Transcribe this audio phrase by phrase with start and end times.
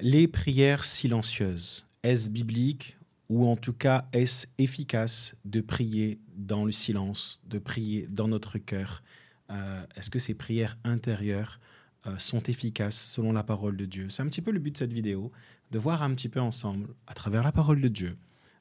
[0.00, 2.96] Les prières silencieuses, est-ce biblique
[3.28, 8.58] ou en tout cas est-ce efficace de prier dans le silence, de prier dans notre
[8.58, 9.02] cœur?
[9.50, 11.58] Euh, Est-ce que ces prières intérieures
[12.06, 14.08] euh, sont efficaces selon la parole de Dieu?
[14.08, 15.32] C'est un petit peu le but de cette vidéo,
[15.72, 18.16] de voir un petit peu ensemble, à travers la parole de Dieu,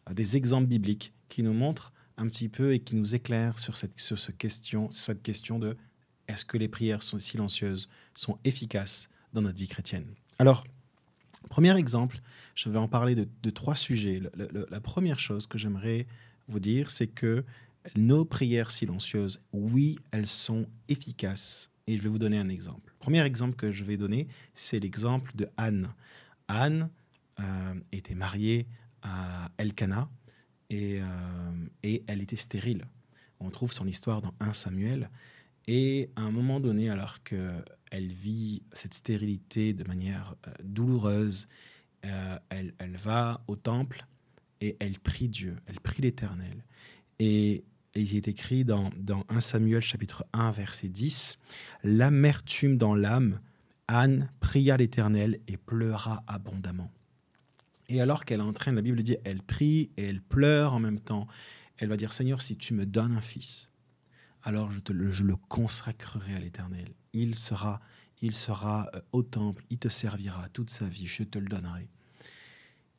[0.10, 3.76] euh, des exemples bibliques qui nous montrent un petit peu et qui nous éclairent sur
[3.76, 5.78] cette, sur ce question, cette question de
[6.28, 10.08] est-ce que les prières sont silencieuses sont efficaces dans notre vie chrétienne?
[10.40, 10.64] Alors,
[11.50, 12.20] Premier exemple,
[12.56, 14.22] je vais en parler de, trois sujets.
[14.36, 16.08] la première chose que j'aimerais
[16.48, 17.44] vous dire, c'est que
[17.96, 21.72] nos prières silencieuses, oui, elles sont efficaces.
[21.88, 22.94] Et je vais vous donner un exemple.
[23.00, 25.94] Premier exemple que je vais donner, c'est l'exemple de Anne.
[26.50, 26.90] Anne
[27.40, 28.68] euh, était mariée
[29.04, 30.10] à Elkanah
[30.70, 31.06] et, euh,
[31.84, 32.86] et elle était stérile.
[33.40, 35.10] On trouve son histoire dans 1 Samuel.
[35.68, 37.24] Et à un moment donné, alors
[37.90, 41.48] qu'elle vit cette stérilité de manière euh, douloureuse,
[42.06, 44.06] euh, elle, va au temple
[44.62, 46.64] et elle prie Dieu, elle prie l'Éternel.
[47.20, 47.64] Et,
[47.96, 51.40] il est écrit dans, dans 1 Samuel chapitre 1 verset 10,
[51.84, 53.40] L'amertume dans l'âme,
[53.88, 56.92] Anne pria l'Éternel et pleura abondamment.
[57.90, 61.28] Et alors qu'elle entraîne, la Bible dit, elle prie et elle pleure en même temps.
[61.78, 63.70] Elle va dire, Seigneur, si tu me donnes un fils,
[64.44, 66.94] alors je le consacrerai à l'Éternel.
[67.18, 67.80] Il sera,
[68.22, 71.90] il sera euh, au temple, il te servira toute sa vie, je te le donnerai.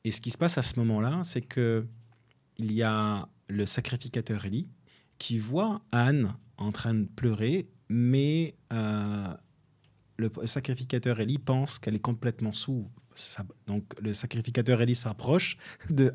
[0.04, 1.86] Et ce qui se passe à ce moment-là, c'est que
[2.56, 4.68] il y a le sacrificateur Élie
[5.18, 9.34] qui voit Anne en train de pleurer, mais euh,
[10.16, 12.90] le sacrificateur Élie pense qu'elle est complètement sous.
[13.66, 15.56] Donc le sacrificateur Élie s'approche
[15.90, 16.14] de,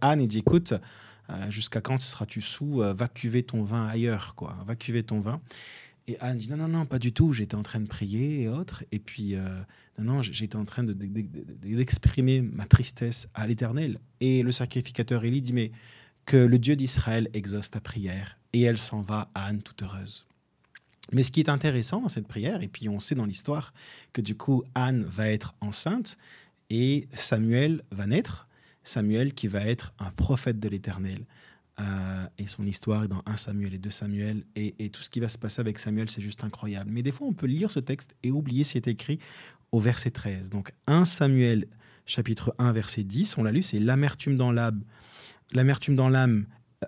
[0.00, 0.74] Anne et dit écoute,
[1.30, 4.56] euh, jusqu'à quand seras-tu sous Va cuver ton vin ailleurs, quoi.
[4.66, 5.40] Va cuver ton vin.
[6.08, 7.32] Et Anne dit non, non, non, pas du tout.
[7.32, 8.82] J'étais en train de prier et autres.
[8.92, 9.60] Et puis, euh,
[9.98, 14.00] non, non, j'étais en train d'exprimer ma tristesse à l'Éternel.
[14.20, 15.70] Et le sacrificateur Élie dit mais
[16.24, 18.38] que le Dieu d'Israël exauce ta prière.
[18.54, 20.26] Et elle s'en va, Anne, toute heureuse.
[21.12, 23.72] Mais ce qui est intéressant dans cette prière, et puis on sait dans l'histoire
[24.14, 26.16] que du coup Anne va être enceinte
[26.70, 28.48] et Samuel va naître.
[28.82, 31.26] Samuel qui va être un prophète de l'Éternel.
[31.80, 34.44] Euh, et son histoire dans 1 Samuel et 2 Samuel.
[34.56, 36.90] Et, tout ce qui va se passer avec Samuel, c'est juste incroyable.
[36.90, 39.20] Mais des fois, on peut lire ce texte et oublier ce qui est écrit
[39.70, 40.50] au verset 13.
[40.50, 41.66] Donc 1 Samuel
[42.04, 44.82] chapitre 1 verset 10, on l'a lu, c'est l'amertume dans l'âme.
[45.52, 46.46] L'amertume dans l'âme,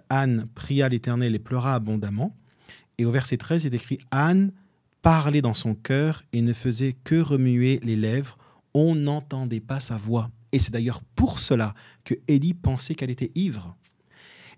[0.09, 2.37] Anne pria l'Éternel et pleura abondamment.
[2.99, 4.53] Et au verset 13, il est écrit Anne
[5.03, 8.39] parlait dans son cœur et ne faisait que remuer les lèvres.
[8.75, 10.31] On n'entendait pas sa voix.
[10.53, 11.75] Et c'est d'ailleurs pour cela
[12.05, 13.77] que Élie pensait qu'elle était ivre.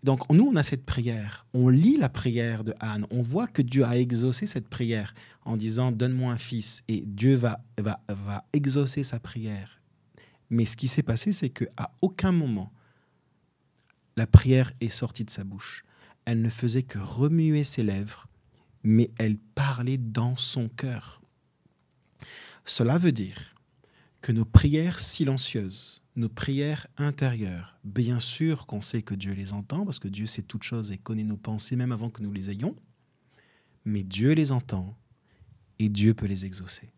[0.02, 3.62] Donc nous, on a cette prière, on lit la prière de Anne, on voit que
[3.62, 5.14] Dieu a exaucé cette prière
[5.44, 9.80] en disant donne-moi un fils et Dieu va, va, va exaucer sa prière.
[10.50, 12.72] Mais ce qui s'est passé, c'est qu'à aucun moment
[14.16, 15.84] la prière est sortie de sa bouche.
[16.24, 18.28] Elle ne faisait que remuer ses lèvres,
[18.82, 21.22] mais elle parlait dans son cœur.
[22.64, 23.54] Cela veut dire
[24.20, 29.84] que nos prières silencieuses, nos prières intérieures, bien sûr qu'on sait que Dieu les entend,
[29.84, 32.50] parce que Dieu sait toutes choses et connaît nos pensées même avant que nous les
[32.50, 32.76] ayons,
[33.84, 34.96] mais Dieu les entend
[35.78, 36.92] et Dieu peut les exaucer.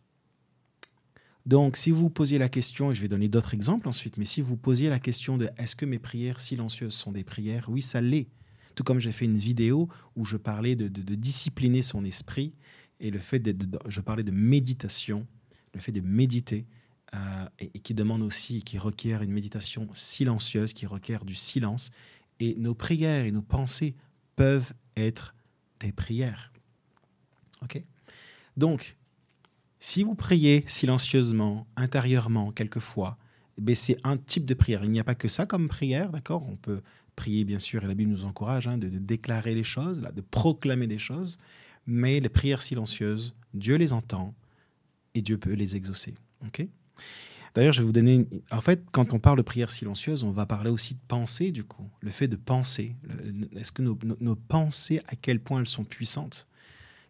[1.47, 4.41] Donc, si vous posiez la question, et je vais donner d'autres exemples ensuite, mais si
[4.41, 8.01] vous posiez la question de est-ce que mes prières silencieuses sont des prières Oui, ça
[8.01, 8.29] l'est.
[8.75, 12.55] Tout comme j'ai fait une vidéo où je parlais de, discipliner son esprit
[12.99, 13.55] et le fait de,
[13.87, 15.27] je parlais de méditation,
[15.75, 16.67] le fait de méditer.
[17.15, 21.91] Euh, et, qui demande aussi, qui requiert une méditation silencieuse, qui requiert du silence.
[22.41, 23.95] Et nos prières et nos pensées
[24.35, 25.35] peuvent être
[25.79, 26.51] des prières.
[27.63, 27.81] OK?
[28.57, 28.97] Donc,
[29.79, 33.17] si vous priez silencieusement, intérieurement, quelquefois,
[33.65, 34.83] eh c'est un type de prière.
[34.83, 36.49] Il n'y a pas que ça comme prière, d'accord?
[36.49, 36.81] On peut
[37.15, 40.89] prier, bien sûr, et la Bible nous encourage hein, de, déclarer les choses, de proclamer
[40.89, 41.39] des choses,
[41.87, 44.35] mais les prières silencieuses, Dieu les entend
[45.15, 46.15] et Dieu peut les exaucer.
[46.45, 46.67] ok?
[47.55, 48.27] D'ailleurs, je vais vous donner.
[48.51, 51.63] En fait, quand on parle de prière silencieuse, on va parler aussi de pensée, du
[51.63, 51.89] coup.
[52.01, 52.97] Le fait de penser.
[53.55, 56.49] Est-ce que nos, pensées, à quel point elles sont puissantes?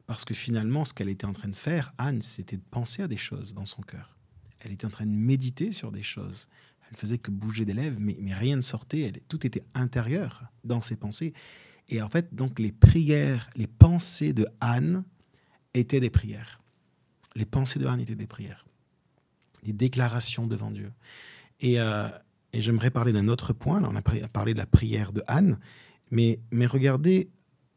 [0.07, 3.09] Parce que finalement, ce qu'elle était en train de faire, Anne, c'était de penser à
[3.09, 4.17] des choses dans son cœur.
[4.61, 6.47] Elle était en train de méditer sur des choses.
[6.91, 9.01] Elle faisait que bouger des lèvres, mais, mais rien ne sortait.
[9.01, 11.33] Elle, tout était intérieur dans ses pensées.
[11.89, 15.05] Et en fait, donc, les prières, les pensées de Anne
[15.73, 16.61] étaient des prières.
[17.35, 18.67] Les pensées de Anne étaient des prières
[19.65, 20.93] des déclarations devant Dieu.
[21.65, 22.09] Euh,
[22.53, 23.81] et, j'aimerais parler d'un autre point.
[23.81, 25.59] Là, on a parlé de la prière de Anne,
[26.11, 27.31] mais, mais regardez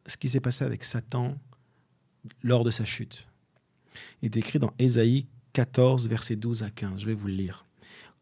[0.06, 1.38] ce qui s'est passé avec Satan
[2.44, 3.28] lors de sa chute.
[4.22, 7.02] Il est écrit dans Ésaïe 14, versets 12 à 15.
[7.02, 7.66] Je vais vous le lire.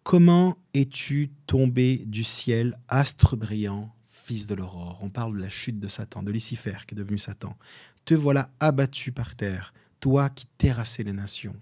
[0.04, 5.00] Comment es-tu tombé du ciel, astre brillant, fils de l'aurore?
[5.02, 7.58] On parle de la chute de Satan, de Lucifer qui est devenu Satan.
[8.06, 11.56] Te voilà abattu par terre, toi qui terrassais les nations.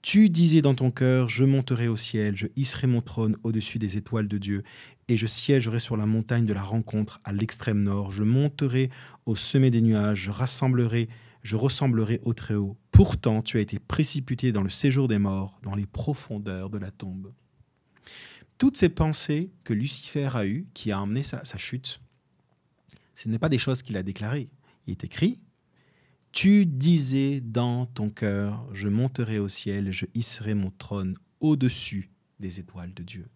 [0.00, 3.96] Tu disais dans ton cœur, je monterai au ciel, je hisserai mon trône au-dessus des
[3.96, 4.62] étoiles de Dieu,
[5.08, 8.90] et je siégerai sur la montagne de la rencontre à l'extrême nord, je monterai
[9.26, 11.08] au sommet des nuages, je rassemblerai,
[11.42, 12.76] je ressemblerai au Très-Haut.
[12.92, 16.90] Pourtant, tu as été précipité dans le séjour des morts, dans les profondeurs de la
[16.90, 17.32] tombe.
[18.56, 22.00] Toutes ces pensées que Lucifer a eues, qui a emmené sa, sa chute,
[23.14, 24.48] ce n'est pas des choses qu'il a déclarées.
[24.86, 25.40] Il est écrit
[26.32, 32.60] Tu disais dans ton cœur Je monterai au ciel, je hisserai mon trône au-dessus des
[32.60, 33.26] étoiles de Dieu.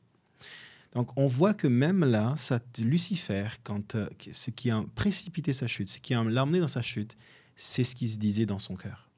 [0.92, 2.34] Donc on voit que même là,
[2.78, 6.82] Lucifer, quand, euh, ce qui a précipité sa chute, ce qui a l'emmené dans sa
[6.82, 7.16] chute,
[7.56, 9.08] c'est ce qui se disait dans son cœur.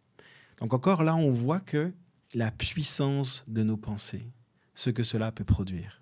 [0.58, 1.92] Donc encore là, on voit que
[2.32, 4.30] la puissance de nos pensées,
[4.74, 6.00] ce que cela peut produire.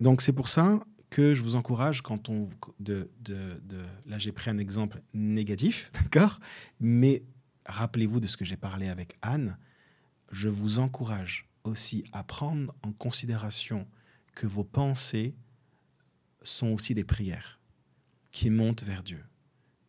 [0.00, 0.80] Donc c'est pour ça
[1.14, 2.50] que je vous encourage quand on...
[2.80, 6.40] De, de, de là, j'ai pris un exemple négatif, d'accord?
[6.80, 7.22] Mais
[7.66, 9.56] rappelez-vous de ce que j'ai parlé avec Anne.
[10.32, 13.86] Je vous encourage aussi à prendre en considération
[14.34, 15.36] que vos pensées
[16.42, 17.60] sont aussi des prières
[18.32, 19.22] qui montent vers Dieu.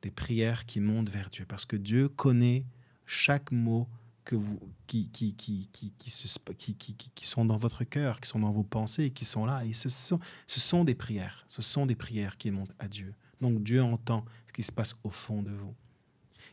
[0.04, 1.48] Des prières qui montent vers Dieu.
[1.48, 2.68] Parce que Dieu connaît
[3.08, 3.90] chaque mot
[4.26, 8.52] que vous, qui, qui, qui, qui, qui, qui sont dans votre cœur, qui sont dans
[8.52, 9.64] vos pensées, qui sont là.
[9.64, 11.46] Et ce sont, ce sont des prières.
[11.48, 13.14] Ce sont des prières qui montent à Dieu.
[13.40, 15.74] Donc Dieu entend ce qui se passe au fond de vous.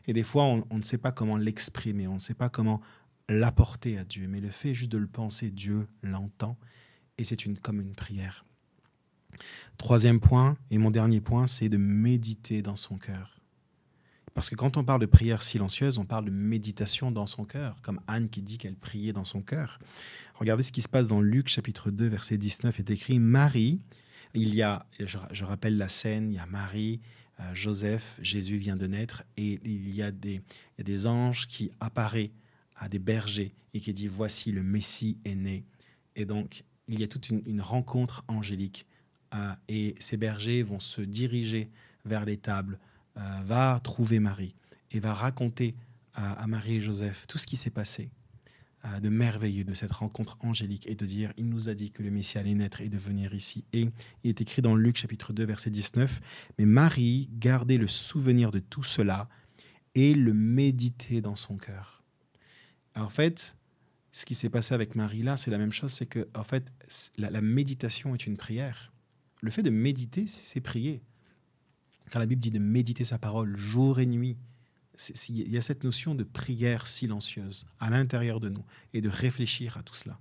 [0.07, 2.81] Et des fois, on, on ne sait pas comment l'exprimer, on ne sait pas comment
[3.27, 4.27] l'apporter à Dieu.
[4.27, 6.57] Mais le fait juste de le penser, Dieu l'entend.
[7.17, 8.45] Et c'est une, comme une prière.
[9.77, 13.39] Troisième point, et mon dernier point, c'est de méditer dans son cœur.
[14.33, 17.77] Parce que quand on parle de prière silencieuse, on parle de méditation dans son cœur,
[17.81, 19.79] comme Anne qui dit qu'elle priait dans son cœur.
[20.35, 23.79] Regardez ce qui se passe dans Luc chapitre 2, verset 19, est écrit Marie,
[24.33, 26.99] il y a, je, rappelle la scène, il y a Marie,
[27.39, 30.41] euh, Joseph, Jésus vient de naître, et il y a des,
[30.79, 32.31] des anges qui apparaissent
[32.75, 35.65] à des bergers et qui dit Voici le Messie est né.
[36.15, 38.87] Et donc, il y a toute une, rencontre angélique,
[39.35, 41.69] euh, et ces bergers vont se diriger
[42.05, 42.79] vers les tables
[43.15, 44.55] va trouver Marie
[44.91, 45.75] et va raconter
[46.13, 48.09] à, Marie et Joseph tout ce qui s'est passé
[48.85, 52.03] euh, de merveilleux de cette rencontre angélique et de dire il nous a dit que
[52.03, 53.65] le Messie allait naître et de venir ici.
[53.73, 53.89] Et
[54.23, 56.21] il est écrit dans Luc chapitre 2 verset 19,
[56.59, 59.27] mais Marie gardait le souvenir de tout cela
[59.95, 62.03] et le méditait dans son cœur.
[62.95, 63.57] En fait,
[64.11, 66.71] ce qui s'est passé avec Marie là, c'est la même chose, c'est que en fait,
[67.17, 68.93] la méditation est une prière.
[69.41, 71.01] Le fait de méditer, c'est prier.
[72.13, 74.37] Quand la Bible dit de méditer sa parole jour et nuit,
[75.29, 78.63] il y a cette notion de prière silencieuse à l'intérieur de nous
[78.93, 80.19] et de réfléchir à tout cela.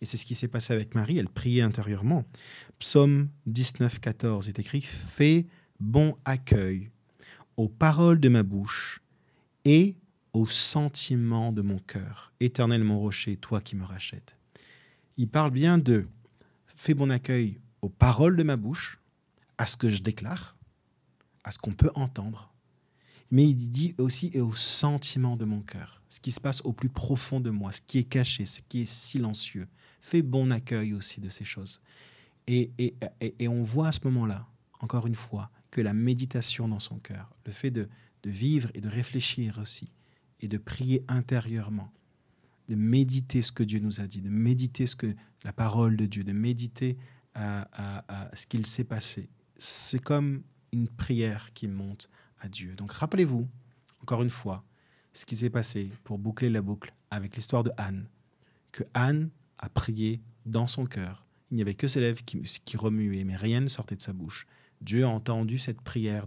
[0.00, 2.24] Et c'est ce qui s'est passé avec Marie, elle priait intérieurement.
[2.78, 5.44] Psaume 19, 14 est écrit Fais
[5.80, 6.88] bon accueil
[7.58, 9.02] aux paroles de ma bouche
[9.66, 9.96] et
[10.32, 12.32] aux sentiments de mon cœur.
[12.40, 14.38] Éternel mon rocher, toi qui me rachètes.
[15.18, 16.08] Il parle bien de
[16.74, 18.98] Fais bon accueil aux paroles de ma bouche,
[19.58, 20.53] à ce que je déclare,
[21.44, 22.54] à ce qu'on peut entendre,
[23.30, 26.72] mais il dit aussi et au sentiment de mon cœur, ce qui se passe au
[26.72, 29.68] plus profond de moi, ce qui est caché, ce qui est silencieux.
[30.00, 31.80] Fais bon accueil aussi de ces choses.
[32.46, 32.94] Et, et,
[33.38, 34.46] et, on voit à ce moment-là,
[34.80, 37.88] encore une fois, que la méditation dans son cœur, le fait de,
[38.22, 39.90] de vivre et de réfléchir aussi,
[40.40, 41.90] et de prier intérieurement,
[42.68, 46.04] de méditer ce que Dieu nous a dit, de méditer ce que la parole de
[46.04, 46.98] Dieu, de méditer
[47.34, 49.30] à, à, à ce qu'il s'est passé.
[49.56, 50.42] C'est comme
[50.74, 52.74] une prière qui monte à Dieu.
[52.74, 53.48] Donc rappelez-vous,
[54.02, 54.64] encore une fois,
[55.12, 58.08] ce qui s'est passé pour boucler la boucle avec l'histoire de Anne,
[58.72, 61.26] que Anne a prié dans son cœur.
[61.50, 64.12] Il n'y avait que ses lèvres qui, qui remuaient, mais rien ne sortait de sa
[64.12, 64.46] bouche.
[64.80, 66.26] Dieu a entendu cette prière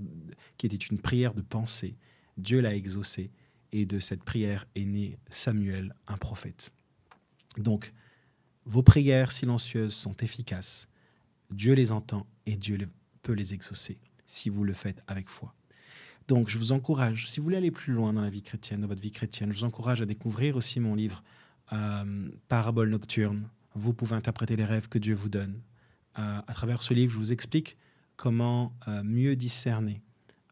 [0.57, 1.97] qui était une prière de pensée.
[2.37, 3.29] Dieu l'a exaucée
[3.73, 6.71] et de cette prière est né Samuel, un prophète.
[7.57, 7.93] Donc,
[8.65, 10.87] vos prières silencieuses sont efficaces.
[11.51, 12.77] Dieu les entend et Dieu
[13.21, 13.97] peut les exaucer
[14.27, 15.53] si vous le faites avec foi.
[16.27, 18.88] Donc, je vous encourage, si vous voulez aller plus loin dans la vie chrétienne, dans
[18.88, 21.24] votre vie chrétienne, je vous encourage à découvrir aussi mon livre
[21.74, 23.50] euh, Parabole nocturne.
[23.74, 25.62] Vous pouvez interpréter les rêves que Dieu vous donne.
[26.19, 27.77] Euh, à travers ce livre, je vous explique
[28.15, 30.01] comment euh, mieux discerner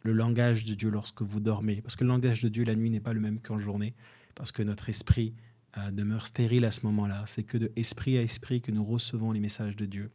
[0.04, 1.82] le langage de Dieu lorsque vous dormez.
[1.82, 3.96] Parce que le langage de Dieu la nuit n'est pas le même qu'en journée,
[4.36, 5.34] parce que notre esprit
[5.78, 7.24] euh, demeure stérile à ce moment-là.
[7.26, 10.12] C'est que de esprit à esprit que nous recevons les messages de Dieu.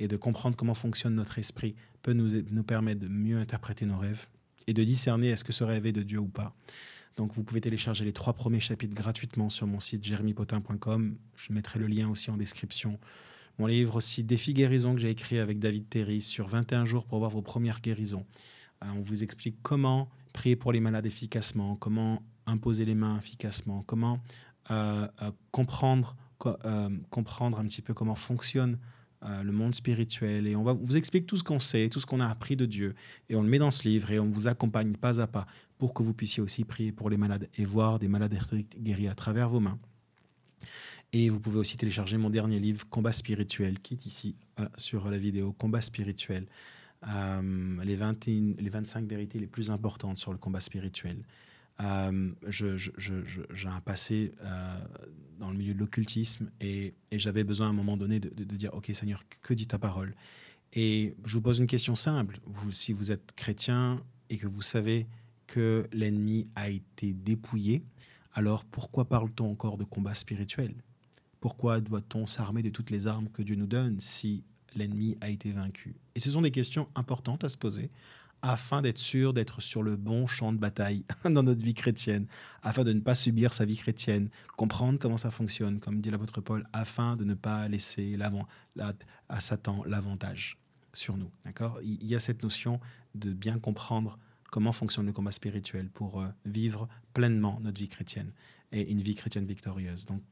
[0.00, 3.98] Et de comprendre comment fonctionne notre esprit peut nous, nous permettre de mieux interpréter nos
[3.98, 4.26] rêves
[4.66, 6.54] et de discerner est-ce que ce rêve est de Dieu ou pas.
[7.16, 11.16] Donc vous pouvez télécharger les trois premiers chapitres gratuitement sur mon site jeremypotin.com.
[11.34, 12.98] Je mettrai le lien aussi en description.
[13.58, 17.18] Mon livre aussi Défi guérison que j'ai écrit avec David Terry sur 21 jours pour
[17.18, 18.24] voir vos premières guérisons.
[18.84, 23.82] Euh, on vous explique comment prier pour les malades efficacement, comment imposer les mains efficacement,
[23.82, 24.20] comment
[24.70, 26.16] euh, euh, comprendre,
[27.10, 28.78] comprendre un petit peu comment fonctionne
[29.22, 30.46] le monde spirituel.
[30.46, 32.66] Et on, va, vous explique tout ce qu'on sait, tout ce qu'on a appris de
[32.66, 32.94] Dieu.
[33.28, 35.46] Et on le met dans ce livre et on vous accompagne pas à pas
[35.76, 38.38] pour que vous puissiez aussi prier pour les malades et voir des malades
[38.78, 39.78] guéris à travers vos mains.
[41.12, 44.36] Et vous pouvez aussi télécharger mon dernier livre, Combat spirituel, qui est ici
[44.76, 46.46] sur la vidéo, Combat spirituel.
[47.06, 51.18] Euh, les, 20, les 25 vérités les plus importantes sur le combat spirituel.
[51.80, 54.78] Euh, j'ai un passé euh,
[55.38, 58.90] dans le milieu de l'occultisme et, j'avais besoin à un moment donné de, dire, OK
[58.92, 60.14] Seigneur, que dit ta parole?
[60.72, 62.40] Et je vous pose une question simple.
[62.72, 65.06] Si vous êtes chrétien et que vous savez
[65.46, 67.82] que l'ennemi a été dépouillé,
[68.34, 70.74] alors pourquoi parle-t-on encore de combat spirituel?
[71.40, 74.44] Pourquoi doit-on s'armer de toutes les armes que Dieu nous donne si
[74.74, 75.94] l'ennemi a été vaincu?
[76.14, 77.90] Et ce sont des questions importantes à se poser
[78.42, 82.26] afin d'être sûr d'être sur le bon champ de bataille dans notre vie chrétienne,
[82.62, 86.40] afin de ne pas subir sa vie chrétienne, comprendre comment ça fonctionne, comme dit l'apôtre
[86.40, 88.16] Paul, afin de ne pas laisser
[89.28, 90.58] à Satan l'avantage
[90.92, 91.30] sur nous.
[91.82, 92.80] Il y a cette notion
[93.14, 94.18] de bien comprendre
[94.50, 98.32] comment fonctionne le combat spirituel pour euh, vivre pleinement notre vie chrétienne
[98.72, 100.06] et une vie chrétienne victorieuse.
[100.06, 100.22] Donc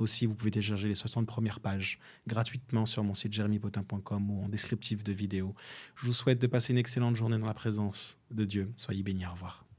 [0.00, 4.48] aussi, vous pouvez télécharger les 60 premières pages gratuitement sur mon site jeremypotin.com ou en
[4.48, 5.54] descriptif de vidéo.
[5.96, 8.72] Je vous souhaite de passer une excellente journée dans la présence de Dieu.
[8.76, 9.26] Soyez bénis.
[9.26, 9.69] Au revoir.